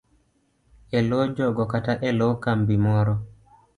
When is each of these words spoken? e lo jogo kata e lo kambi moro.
e 0.97 0.99
lo 1.09 1.19
jogo 1.35 1.63
kata 1.71 1.93
e 2.07 2.09
lo 2.19 2.29
kambi 2.43 2.75
moro. 2.85 3.13